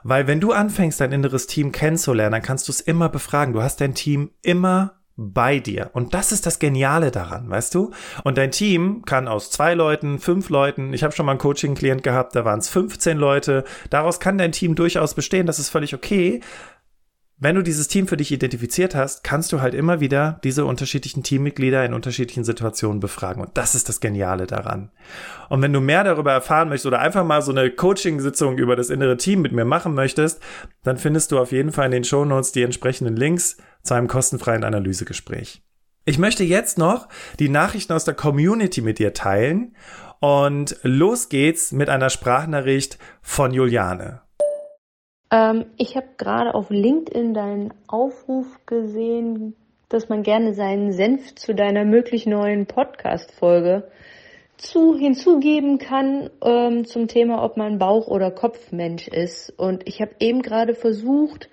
[0.03, 3.55] Weil wenn du anfängst, dein inneres Team kennenzulernen, dann kannst du es immer befragen.
[3.55, 5.91] Du hast dein Team immer bei dir.
[5.95, 7.91] Und das ist das Geniale daran, weißt du?
[8.23, 12.05] Und dein Team kann aus zwei Leuten, fünf Leuten, ich habe schon mal einen Coaching-Klient
[12.05, 15.93] gehabt, da waren es 15 Leute, daraus kann dein Team durchaus bestehen, das ist völlig
[15.93, 16.41] okay
[17.40, 21.22] wenn du dieses Team für dich identifiziert hast, kannst du halt immer wieder diese unterschiedlichen
[21.22, 23.40] Teammitglieder in unterschiedlichen Situationen befragen.
[23.40, 24.90] Und das ist das Geniale daran.
[25.48, 28.90] Und wenn du mehr darüber erfahren möchtest oder einfach mal so eine Coaching-Sitzung über das
[28.90, 30.40] innere Team mit mir machen möchtest,
[30.83, 34.09] dann findest du auf jeden Fall in den Show Notes die entsprechenden Links zu einem
[34.09, 35.62] kostenfreien Analysegespräch.
[36.07, 39.77] Ich möchte jetzt noch die Nachrichten aus der Community mit dir teilen.
[40.20, 44.22] Und los geht's mit einer Sprachnachricht von Juliane.
[45.31, 49.55] Ähm, ich habe gerade auf LinkedIn deinen Aufruf gesehen,
[49.88, 53.91] dass man gerne seinen Senf zu deiner möglich neuen Podcast-Folge
[54.59, 59.51] zu, hinzugeben kann ähm, zum Thema, ob man Bauch- oder Kopfmensch ist.
[59.57, 61.49] Und ich habe eben gerade versucht,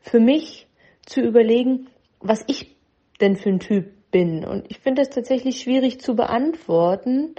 [0.00, 0.66] für mich
[1.06, 1.86] zu überlegen,
[2.20, 2.76] was ich
[3.20, 4.44] denn für ein Typ bin.
[4.44, 7.34] Und ich finde das tatsächlich schwierig zu beantworten.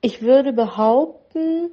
[0.00, 1.70] Ich würde behaupten,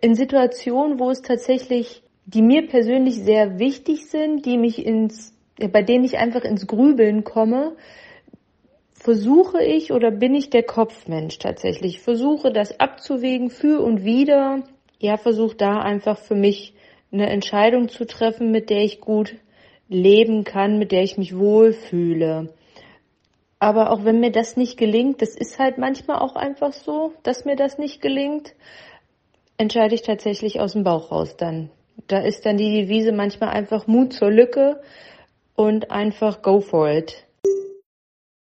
[0.00, 5.82] in Situationen, wo es tatsächlich die mir persönlich sehr wichtig sind, die mich ins, bei
[5.82, 7.76] denen ich einfach ins Grübeln komme,
[8.92, 12.00] versuche ich oder bin ich der Kopfmensch tatsächlich.
[12.00, 14.62] versuche das abzuwägen für und wieder.
[14.98, 16.74] Ja, versuche da einfach für mich
[17.12, 19.34] eine Entscheidung zu treffen, mit der ich gut
[19.88, 22.54] leben kann, mit der ich mich wohlfühle.
[23.58, 27.44] Aber auch wenn mir das nicht gelingt, das ist halt manchmal auch einfach so, dass
[27.44, 28.54] mir das nicht gelingt,
[29.58, 31.70] entscheide ich tatsächlich aus dem Bauch raus dann
[32.08, 34.80] da ist dann die Devise manchmal einfach Mut zur Lücke
[35.54, 37.26] und einfach go for it.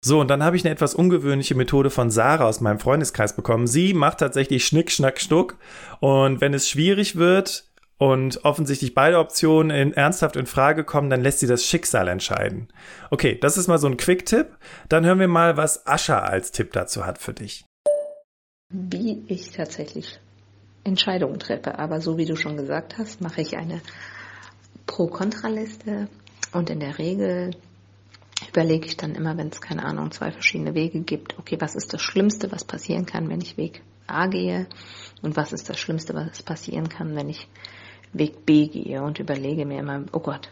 [0.01, 3.67] So, und dann habe ich eine etwas ungewöhnliche Methode von Sarah aus meinem Freundeskreis bekommen.
[3.67, 5.57] Sie macht tatsächlich Schnick, Schnack, Stuck.
[5.99, 7.65] Und wenn es schwierig wird
[7.97, 12.69] und offensichtlich beide Optionen in, ernsthaft in Frage kommen, dann lässt sie das Schicksal entscheiden.
[13.11, 14.55] Okay, das ist mal so ein Quick-Tipp.
[14.87, 17.65] Dann hören wir mal, was Ascha als Tipp dazu hat für dich.
[18.71, 20.21] Wie ich tatsächlich
[20.89, 21.79] Entscheidungen treffe.
[21.79, 23.81] Aber so wie du schon gesagt hast, mache ich eine
[24.85, 26.09] Pro-Kontra-Liste.
[26.51, 27.51] Und in der Regel
[28.49, 31.93] überlege ich dann immer, wenn es keine Ahnung, zwei verschiedene Wege gibt, okay, was ist
[31.93, 34.67] das Schlimmste, was passieren kann, wenn ich Weg A gehe?
[35.21, 37.47] Und was ist das Schlimmste, was passieren kann, wenn ich
[38.13, 39.01] Weg B gehe?
[39.03, 40.51] Und überlege mir immer, oh Gott,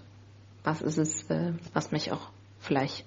[0.63, 3.06] was ist es, äh, was mich auch vielleicht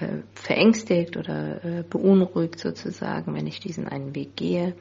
[0.00, 4.74] äh, verängstigt oder äh, beunruhigt sozusagen, wenn ich diesen einen Weg gehe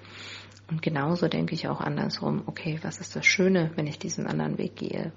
[0.69, 4.57] und genauso denke ich auch andersrum, okay, was ist das Schöne, wenn ich diesen anderen
[4.57, 5.11] Weg gehe?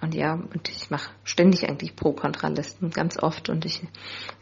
[0.00, 3.48] Und ja, und ich mache ständig eigentlich Pro-Kontra-Listen, ganz oft.
[3.48, 3.82] Und ich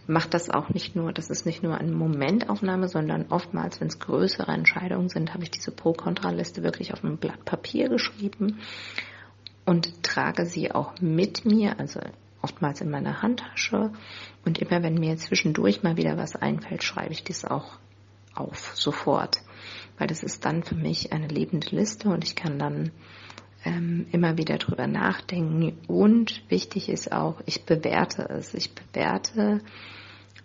[0.09, 4.01] mache das auch nicht nur, das ist nicht nur eine Momentaufnahme, sondern oftmals, wenn es
[4.01, 8.59] größere Entscheidungen sind, habe ich diese Pro-Kontra-Liste wirklich auf einem Blatt Papier geschrieben
[9.65, 12.01] und trage sie auch mit mir, also
[12.41, 13.93] oftmals in meiner Handtasche.
[14.45, 17.79] Und immer wenn mir zwischendurch mal wieder was einfällt, schreibe ich dies auch
[18.35, 19.39] auf, sofort
[19.99, 22.91] weil das ist dann für mich eine lebende Liste und ich kann dann
[23.65, 25.79] ähm, immer wieder drüber nachdenken.
[25.87, 28.55] Und wichtig ist auch, ich bewerte es.
[28.55, 29.61] Ich bewerte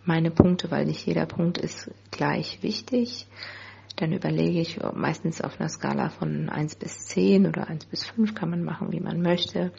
[0.05, 3.27] meine Punkte, weil nicht jeder Punkt ist gleich wichtig.
[3.95, 8.35] Dann überlege ich meistens auf einer Skala von 1 bis 10 oder 1 bis 5
[8.35, 9.71] kann man machen, wie man möchte,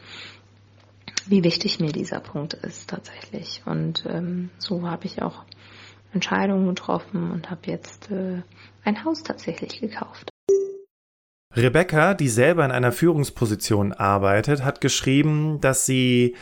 [1.25, 3.61] wie wichtig mir dieser Punkt ist tatsächlich.
[3.65, 5.45] Und ähm, so habe ich auch
[6.13, 8.41] Entscheidungen getroffen und habe jetzt äh,
[8.83, 10.29] ein Haus tatsächlich gekauft.
[11.55, 16.35] Rebecca, die selber in einer Führungsposition arbeitet, hat geschrieben, dass sie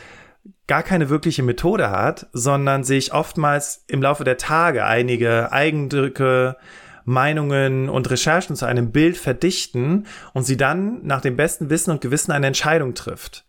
[0.66, 6.56] gar keine wirkliche Methode hat, sondern sich oftmals im Laufe der Tage einige Eigendrücke,
[7.04, 12.02] Meinungen und Recherchen zu einem Bild verdichten und sie dann nach dem besten Wissen und
[12.02, 13.46] Gewissen eine Entscheidung trifft.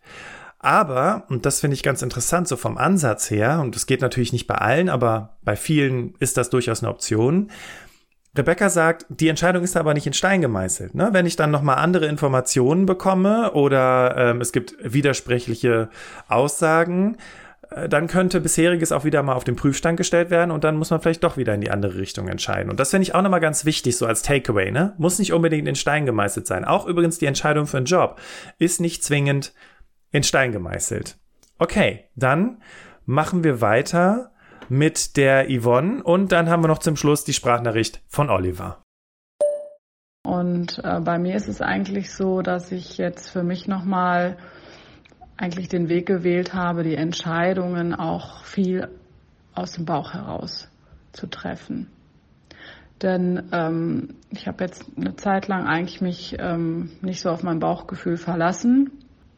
[0.62, 4.32] Aber, und das finde ich ganz interessant, so vom Ansatz her, und das geht natürlich
[4.32, 7.50] nicht bei allen, aber bei vielen ist das durchaus eine Option,
[8.36, 10.94] Rebecca sagt, die Entscheidung ist aber nicht in Stein gemeißelt.
[10.94, 11.08] Ne?
[11.12, 15.88] Wenn ich dann nochmal andere Informationen bekomme oder ähm, es gibt widersprüchliche
[16.28, 17.16] Aussagen,
[17.70, 20.90] äh, dann könnte bisheriges auch wieder mal auf den Prüfstand gestellt werden und dann muss
[20.90, 22.70] man vielleicht doch wieder in die andere Richtung entscheiden.
[22.70, 24.70] Und das finde ich auch nochmal ganz wichtig, so als Takeaway.
[24.70, 24.94] Ne?
[24.96, 26.64] Muss nicht unbedingt in Stein gemeißelt sein.
[26.64, 28.20] Auch übrigens die Entscheidung für einen Job
[28.58, 29.52] ist nicht zwingend
[30.12, 31.16] in Stein gemeißelt.
[31.58, 32.62] Okay, dann
[33.06, 34.32] machen wir weiter
[34.68, 38.82] mit der Yvonne und dann haben wir noch zum Schluss die Sprachnachricht von Oliver.
[40.24, 44.36] Und äh, bei mir ist es eigentlich so, dass ich jetzt für mich nochmal
[45.36, 48.88] eigentlich den Weg gewählt habe, die Entscheidungen auch viel
[49.54, 50.68] aus dem Bauch heraus
[51.12, 51.90] zu treffen.
[53.02, 57.58] Denn ähm, ich habe jetzt eine Zeit lang eigentlich mich ähm, nicht so auf mein
[57.58, 58.90] Bauchgefühl verlassen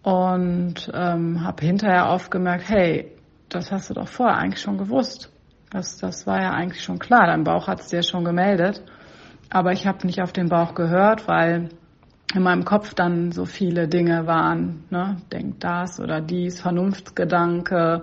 [0.02, 3.12] und ähm, habe hinterher aufgemerkt, hey,
[3.48, 5.30] das hast du doch vorher eigentlich schon gewusst.
[5.70, 7.26] Das, das war ja eigentlich schon klar.
[7.26, 8.82] Dein Bauch hat es dir schon gemeldet.
[9.50, 11.68] Aber ich habe nicht auf den Bauch gehört, weil
[12.34, 14.84] in meinem Kopf dann so viele Dinge waren.
[14.90, 15.18] Ne?
[15.30, 18.02] Denk das oder dies, Vernunftsgedanke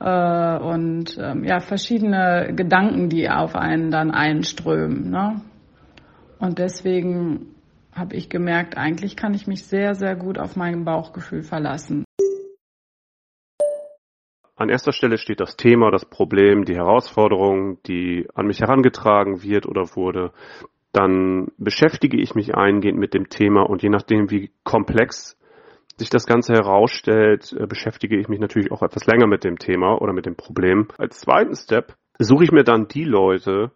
[0.00, 5.10] äh, und ähm, ja, verschiedene Gedanken, die auf einen dann einströmen.
[5.10, 5.40] Ne?
[6.38, 7.53] Und deswegen
[7.94, 12.04] habe ich gemerkt, eigentlich kann ich mich sehr, sehr gut auf mein Bauchgefühl verlassen.
[14.56, 19.66] An erster Stelle steht das Thema, das Problem, die Herausforderung, die an mich herangetragen wird
[19.66, 20.32] oder wurde.
[20.92, 25.36] Dann beschäftige ich mich eingehend mit dem Thema und je nachdem, wie komplex
[25.96, 30.00] sich das Ganze herausstellt, äh, beschäftige ich mich natürlich auch etwas länger mit dem Thema
[30.00, 30.88] oder mit dem Problem.
[30.98, 33.72] Als zweiten Step suche ich mir dann die Leute,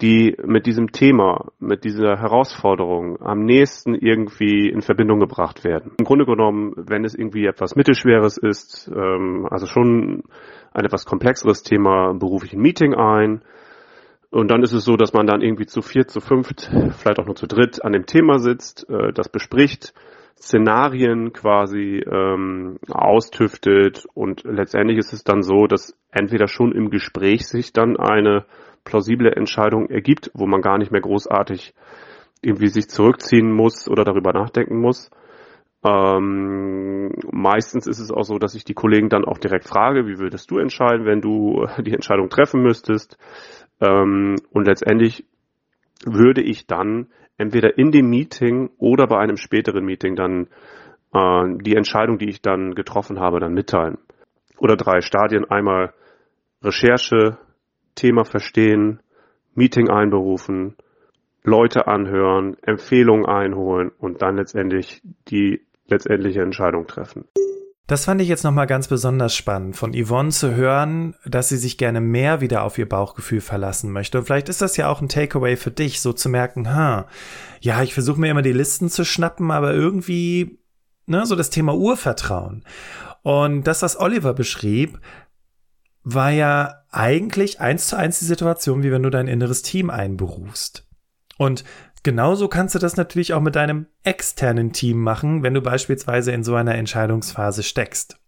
[0.00, 5.92] die mit diesem Thema, mit dieser Herausforderung am nächsten irgendwie in Verbindung gebracht werden.
[5.98, 10.22] Im Grunde genommen, wenn es irgendwie etwas Mittelschweres ist, ähm, also schon
[10.72, 13.42] ein etwas komplexeres Thema, berufe ich ein Meeting ein.
[14.30, 17.26] Und dann ist es so, dass man dann irgendwie zu viert, zu fünft, vielleicht auch
[17.26, 19.94] nur zu dritt an dem Thema sitzt, äh, das bespricht,
[20.40, 27.48] Szenarien quasi ähm, austüftet und letztendlich ist es dann so, dass entweder schon im Gespräch
[27.48, 28.44] sich dann eine
[28.88, 31.74] plausible Entscheidung ergibt, wo man gar nicht mehr großartig
[32.42, 35.10] irgendwie sich zurückziehen muss oder darüber nachdenken muss.
[35.84, 40.18] Ähm, meistens ist es auch so, dass ich die Kollegen dann auch direkt frage, wie
[40.18, 43.18] würdest du entscheiden, wenn du die Entscheidung treffen müsstest?
[43.80, 45.24] Ähm, und letztendlich
[46.04, 50.48] würde ich dann entweder in dem Meeting oder bei einem späteren Meeting dann
[51.12, 53.98] äh, die Entscheidung, die ich dann getroffen habe, dann mitteilen.
[54.58, 55.44] Oder drei Stadien.
[55.44, 55.92] Einmal
[56.62, 57.38] Recherche,
[57.98, 59.00] Thema verstehen,
[59.54, 60.76] Meeting einberufen,
[61.42, 67.24] Leute anhören, Empfehlungen einholen und dann letztendlich die letztendliche Entscheidung treffen.
[67.88, 71.78] Das fand ich jetzt nochmal ganz besonders spannend, von Yvonne zu hören, dass sie sich
[71.78, 74.18] gerne mehr wieder auf ihr Bauchgefühl verlassen möchte.
[74.18, 77.06] Und vielleicht ist das ja auch ein Takeaway für dich, so zu merken, ha,
[77.60, 80.60] ja, ich versuche mir immer die Listen zu schnappen, aber irgendwie,
[81.06, 82.62] ne, so das Thema Urvertrauen.
[83.22, 85.00] Und das, was Oliver beschrieb,
[86.04, 90.86] war ja eigentlich eins zu eins die Situation, wie wenn du dein inneres Team einberufst.
[91.36, 91.64] Und
[92.02, 96.44] genauso kannst du das natürlich auch mit deinem externen Team machen, wenn du beispielsweise in
[96.44, 98.18] so einer Entscheidungsphase steckst.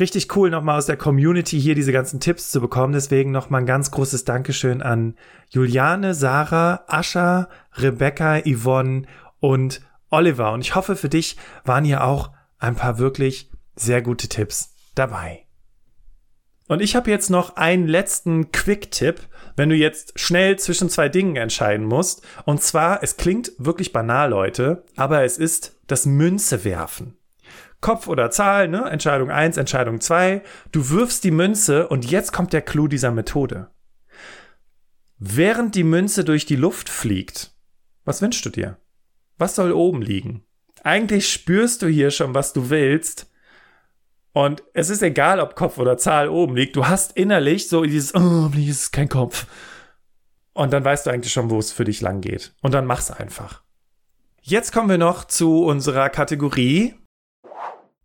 [0.00, 2.94] Richtig cool, nochmal aus der Community hier diese ganzen Tipps zu bekommen.
[2.94, 5.16] Deswegen nochmal ein ganz großes Dankeschön an
[5.50, 9.02] Juliane, Sarah, Ascha, Rebecca, Yvonne
[9.38, 10.52] und Oliver.
[10.52, 15.46] Und ich hoffe, für dich waren hier auch ein paar wirklich sehr gute Tipps dabei.
[16.68, 19.20] Und ich habe jetzt noch einen letzten Quick-Tipp,
[19.56, 22.22] wenn du jetzt schnell zwischen zwei Dingen entscheiden musst.
[22.44, 27.18] Und zwar, es klingt wirklich banal, Leute, aber es ist das Münze werfen.
[27.80, 28.88] Kopf oder Zahl, ne?
[28.88, 30.42] Entscheidung 1, Entscheidung 2.
[30.70, 33.70] Du wirfst die Münze und jetzt kommt der Clou dieser Methode.
[35.18, 37.52] Während die Münze durch die Luft fliegt,
[38.04, 38.78] was wünschst du dir?
[39.36, 40.44] Was soll oben liegen?
[40.84, 43.30] Eigentlich spürst du hier schon, was du willst,
[44.32, 46.76] und es ist egal, ob Kopf oder Zahl oben liegt.
[46.76, 49.46] Du hast innerlich so dieses, oh, ist kein Kopf.
[50.54, 52.54] Und dann weißt du eigentlich schon, wo es für dich lang geht.
[52.62, 53.62] Und dann mach's einfach.
[54.40, 56.94] Jetzt kommen wir noch zu unserer Kategorie.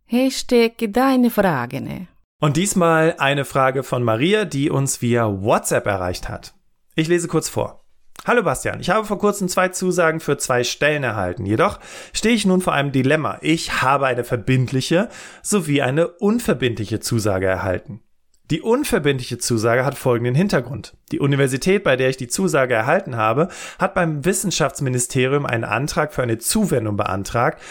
[0.04, 2.08] Hashtag deine Fragen.
[2.40, 6.54] Und diesmal eine Frage von Maria, die uns via WhatsApp erreicht hat.
[6.94, 7.84] Ich lese kurz vor.
[8.26, 11.46] Hallo Bastian, ich habe vor kurzem zwei Zusagen für zwei Stellen erhalten.
[11.46, 11.80] Jedoch
[12.12, 13.38] stehe ich nun vor einem Dilemma.
[13.40, 15.08] Ich habe eine verbindliche
[15.42, 18.02] sowie eine unverbindliche Zusage erhalten.
[18.50, 20.96] Die unverbindliche Zusage hat folgenden Hintergrund.
[21.12, 26.22] Die Universität, bei der ich die Zusage erhalten habe, hat beim Wissenschaftsministerium einen Antrag für
[26.22, 27.62] eine Zuwendung beantragt,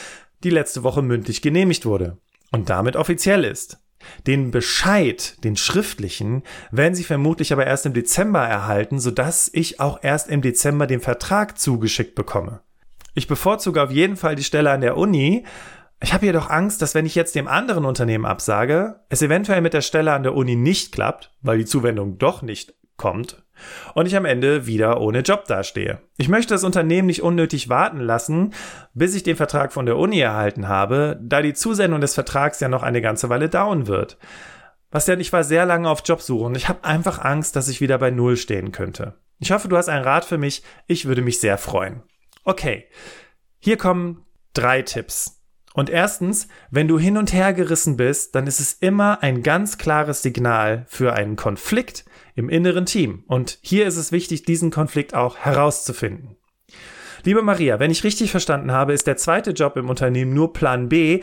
[0.44, 2.18] die letzte Woche mündlich genehmigt wurde
[2.52, 3.80] und damit offiziell ist.
[4.26, 10.00] Den Bescheid, den schriftlichen, werden Sie vermutlich aber erst im Dezember erhalten, sodass ich auch
[10.02, 12.62] erst im Dezember den Vertrag zugeschickt bekomme.
[13.14, 15.46] Ich bevorzuge auf jeden Fall die Stelle an der Uni,
[16.00, 19.74] ich habe jedoch Angst, dass wenn ich jetzt dem anderen Unternehmen absage, es eventuell mit
[19.74, 23.44] der Stelle an der Uni nicht klappt, weil die Zuwendung doch nicht kommt
[23.94, 26.00] und ich am Ende wieder ohne Job dastehe.
[26.18, 28.54] Ich möchte das Unternehmen nicht unnötig warten lassen,
[28.94, 32.70] bis ich den Vertrag von der Uni erhalten habe, da die Zusendung des Vertrags ja
[32.70, 34.18] noch eine ganze Weile dauern wird.
[34.92, 37.82] Was denn, ich war sehr lange auf Jobsuche und ich habe einfach Angst, dass ich
[37.82, 39.16] wieder bei Null stehen könnte.
[39.40, 40.64] Ich hoffe, du hast einen Rat für mich.
[40.88, 42.04] Ich würde mich sehr freuen.
[42.44, 42.86] Okay,
[43.60, 45.37] hier kommen drei Tipps.
[45.78, 49.78] Und erstens, wenn du hin und her gerissen bist, dann ist es immer ein ganz
[49.78, 53.24] klares Signal für einen Konflikt im inneren Team.
[53.28, 56.36] Und hier ist es wichtig, diesen Konflikt auch herauszufinden.
[57.26, 60.90] Liebe Maria, wenn ich richtig verstanden habe, ist der zweite Job im Unternehmen nur Plan
[60.90, 61.22] B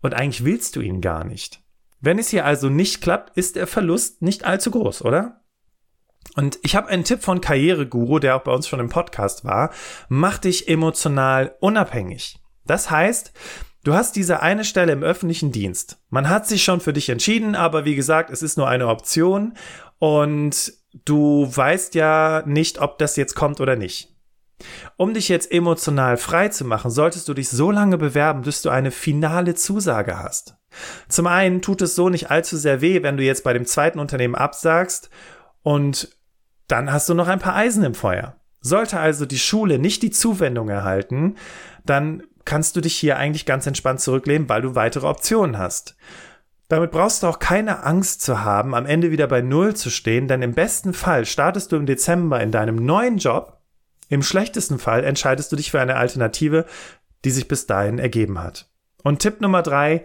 [0.00, 1.62] und eigentlich willst du ihn gar nicht.
[2.00, 5.42] Wenn es hier also nicht klappt, ist der Verlust nicht allzu groß, oder?
[6.36, 9.74] Und ich habe einen Tipp von Karriereguru, der auch bei uns schon im Podcast war.
[10.08, 12.38] Mach dich emotional unabhängig.
[12.64, 13.34] Das heißt,
[13.82, 15.98] Du hast diese eine Stelle im öffentlichen Dienst.
[16.10, 19.54] Man hat sich schon für dich entschieden, aber wie gesagt, es ist nur eine Option
[19.98, 20.72] und
[21.06, 24.14] du weißt ja nicht, ob das jetzt kommt oder nicht.
[24.98, 28.68] Um dich jetzt emotional frei zu machen, solltest du dich so lange bewerben, bis du
[28.68, 30.56] eine finale Zusage hast.
[31.08, 33.98] Zum einen tut es so nicht allzu sehr weh, wenn du jetzt bei dem zweiten
[33.98, 35.08] Unternehmen absagst
[35.62, 36.16] und
[36.68, 38.36] dann hast du noch ein paar Eisen im Feuer.
[38.60, 41.36] Sollte also die Schule nicht die Zuwendung erhalten,
[41.86, 45.94] dann kannst du dich hier eigentlich ganz entspannt zurücklehnen, weil du weitere Optionen hast.
[46.66, 50.26] Damit brauchst du auch keine Angst zu haben, am Ende wieder bei Null zu stehen,
[50.26, 53.60] denn im besten Fall startest du im Dezember in deinem neuen Job,
[54.08, 56.66] im schlechtesten Fall entscheidest du dich für eine Alternative,
[57.24, 58.68] die sich bis dahin ergeben hat.
[59.04, 60.04] Und Tipp Nummer drei,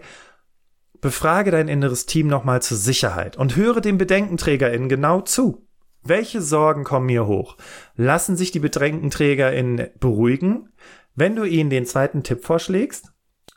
[1.00, 5.66] befrage dein inneres Team nochmal zur Sicherheit und höre den BedenkenträgerInnen genau zu.
[6.04, 7.56] Welche Sorgen kommen mir hoch?
[7.96, 10.68] Lassen sich die BedenkenträgerInnen beruhigen?
[11.18, 13.10] Wenn du ihnen den zweiten Tipp vorschlägst,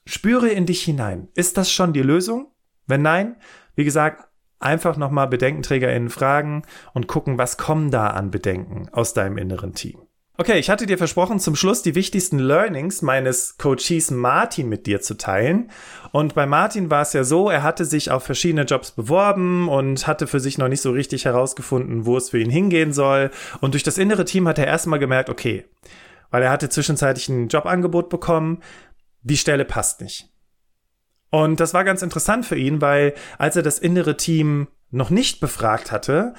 [0.05, 1.27] spüre in dich hinein.
[1.35, 2.53] Ist das schon die Lösung?
[2.87, 3.35] Wenn nein,
[3.75, 9.37] wie gesagt, einfach nochmal BedenkenträgerInnen fragen und gucken, was kommen da an Bedenken aus deinem
[9.37, 9.99] inneren Team.
[10.37, 15.01] Okay, ich hatte dir versprochen, zum Schluss die wichtigsten Learnings meines Coaches Martin mit dir
[15.01, 15.69] zu teilen.
[16.13, 20.07] Und bei Martin war es ja so, er hatte sich auf verschiedene Jobs beworben und
[20.07, 23.31] hatte für sich noch nicht so richtig herausgefunden, wo es für ihn hingehen soll.
[23.59, 25.65] Und durch das innere Team hat er erstmal gemerkt, okay,
[26.31, 28.61] weil er hatte zwischenzeitlich ein Jobangebot bekommen.
[29.21, 30.29] Die Stelle passt nicht.
[31.29, 35.39] Und das war ganz interessant für ihn, weil als er das innere Team noch nicht
[35.39, 36.33] befragt hatte,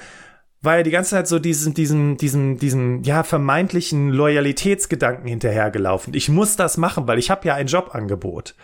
[0.61, 6.13] war er die ganze Zeit so diesen, diesen, diesen, diesen, ja, vermeintlichen Loyalitätsgedanken hinterhergelaufen.
[6.13, 8.55] Ich muss das machen, weil ich habe ja ein Jobangebot.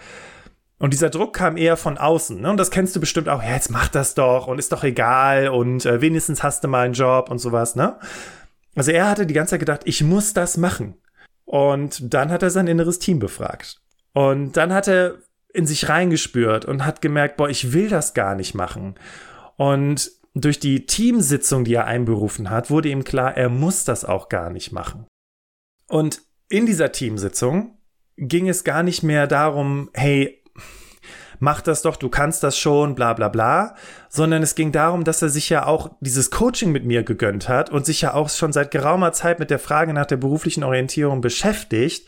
[0.80, 2.40] Und dieser Druck kam eher von außen.
[2.40, 2.52] Ne?
[2.52, 3.42] Und das kennst du bestimmt auch.
[3.42, 6.86] Ja, jetzt mach das doch und ist doch egal und äh, wenigstens hast du mal
[6.86, 7.76] einen Job und sowas.
[7.76, 7.98] Ne?
[8.76, 10.96] Also er hatte die ganze Zeit gedacht, ich muss das machen.
[11.48, 13.82] Und dann hat er sein inneres Team befragt.
[14.14, 15.20] Und dann hat er
[15.54, 18.96] in sich reingespürt und hat gemerkt, boah, ich will das gar nicht machen.
[19.56, 24.28] Und durch die Teamsitzung, die er einberufen hat, wurde ihm klar, er muss das auch
[24.28, 25.08] gar nicht machen.
[25.88, 27.78] Und in dieser Teamsitzung
[28.18, 30.44] ging es gar nicht mehr darum, hey,
[31.40, 33.76] mach das doch, du kannst das schon, bla bla bla,
[34.10, 37.70] sondern es ging darum, dass er sich ja auch dieses Coaching mit mir gegönnt hat
[37.70, 41.22] und sich ja auch schon seit geraumer Zeit mit der Frage nach der beruflichen Orientierung
[41.22, 42.08] beschäftigt.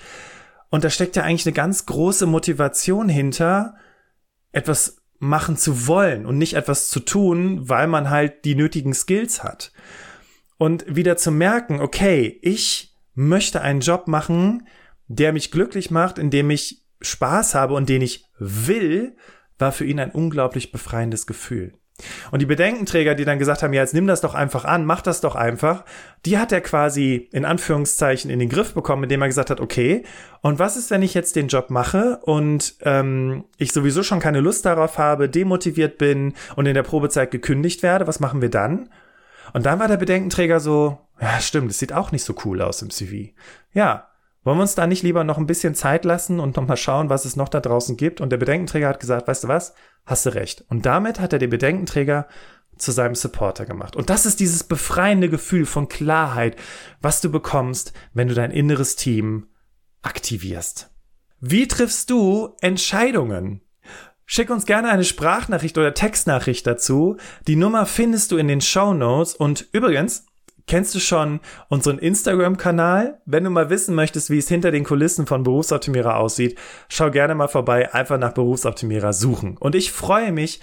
[0.69, 3.75] Und da steckt ja eigentlich eine ganz große Motivation hinter,
[4.51, 9.43] etwas machen zu wollen und nicht etwas zu tun, weil man halt die nötigen Skills
[9.43, 9.71] hat.
[10.57, 14.67] Und wieder zu merken, okay, ich möchte einen Job machen,
[15.07, 19.15] der mich glücklich macht, in dem ich Spaß habe und den ich will,
[19.57, 21.73] war für ihn ein unglaublich befreiendes Gefühl.
[22.31, 25.01] Und die Bedenkenträger, die dann gesagt haben, ja, jetzt nimm das doch einfach an, mach
[25.01, 25.83] das doch einfach,
[26.25, 30.03] die hat er quasi in Anführungszeichen in den Griff bekommen, indem er gesagt hat, okay,
[30.41, 34.39] und was ist, wenn ich jetzt den Job mache und ähm, ich sowieso schon keine
[34.39, 38.89] Lust darauf habe, demotiviert bin und in der Probezeit gekündigt werde, was machen wir dann?
[39.53, 42.81] Und dann war der Bedenkenträger so, ja, stimmt, es sieht auch nicht so cool aus
[42.81, 43.33] im CV.
[43.73, 44.08] Ja,
[44.43, 47.25] wollen wir uns da nicht lieber noch ein bisschen Zeit lassen und nochmal schauen, was
[47.25, 48.21] es noch da draußen gibt?
[48.21, 49.73] Und der Bedenkenträger hat gesagt, weißt du was?
[50.05, 50.63] Hast du recht.
[50.69, 52.27] Und damit hat er den Bedenkenträger
[52.77, 53.95] zu seinem Supporter gemacht.
[53.95, 56.55] Und das ist dieses befreiende Gefühl von Klarheit,
[57.01, 59.47] was du bekommst, wenn du dein inneres Team
[60.01, 60.89] aktivierst.
[61.41, 63.61] Wie triffst du Entscheidungen?
[64.25, 67.17] Schick uns gerne eine Sprachnachricht oder Textnachricht dazu.
[67.47, 69.33] Die Nummer findest du in den Show Notes.
[69.33, 70.25] Und übrigens,
[70.69, 73.17] Kennst du schon unseren Instagram-Kanal?
[73.25, 76.59] Wenn du mal wissen möchtest, wie es hinter den Kulissen von Berufsoptimierer aussieht,
[76.89, 79.57] schau gerne mal vorbei, einfach nach Berufsoptimierer suchen.
[79.57, 80.61] Und ich freue mich,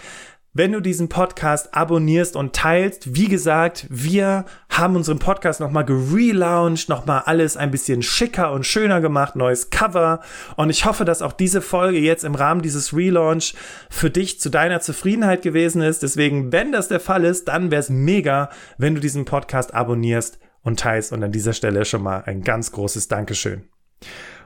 [0.56, 3.14] wenn du diesen Podcast abonnierst und teilst.
[3.14, 9.02] Wie gesagt, wir haben unseren Podcast nochmal gelauncht, nochmal alles ein bisschen schicker und schöner
[9.02, 10.20] gemacht, neues Cover.
[10.56, 13.54] Und ich hoffe, dass auch diese Folge jetzt im Rahmen dieses Relaunch
[13.90, 16.02] für dich zu deiner Zufriedenheit gewesen ist.
[16.02, 18.48] Deswegen, wenn das der Fall ist, dann wäre es mega,
[18.78, 21.12] wenn du diesen Podcast abonnierst und teilst.
[21.12, 23.68] Und an dieser Stelle schon mal ein ganz großes Dankeschön.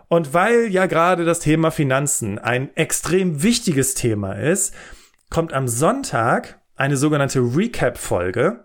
[0.08, 4.74] Und weil ja gerade das Thema Finanzen ein extrem wichtiges Thema ist,
[5.30, 8.64] kommt am Sonntag eine sogenannte Recap-Folge,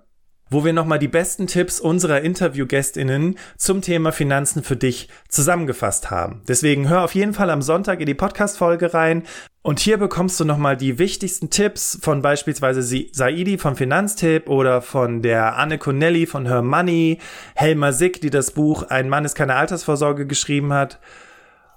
[0.50, 6.42] wo wir nochmal die besten Tipps unserer Interviewgästinnen zum Thema Finanzen für dich zusammengefasst haben.
[6.48, 9.24] Deswegen hör auf jeden Fall am Sonntag in die Podcast-Folge rein.
[9.64, 15.22] Und hier bekommst du nochmal die wichtigsten Tipps von beispielsweise Saidi von Finanztipp oder von
[15.24, 17.20] der Anne Connelly von Her Money,
[17.56, 21.00] Helma Sick, die das Buch Ein Mann ist keine Altersvorsorge geschrieben hat.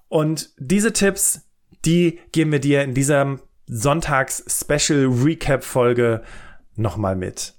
[0.09, 1.49] Und diese Tipps,
[1.85, 6.23] die geben wir dir in diesem Sonntags-Special-Recap-Folge
[6.77, 7.55] nochmal mit.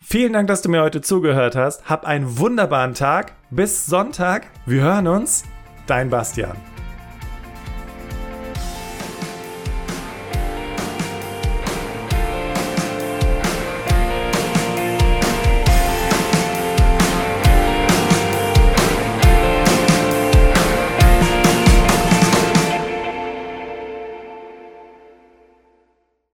[0.00, 1.88] Vielen Dank, dass du mir heute zugehört hast.
[1.88, 3.32] Hab einen wunderbaren Tag.
[3.50, 4.50] Bis Sonntag.
[4.66, 5.44] Wir hören uns.
[5.86, 6.73] Dein Bastian.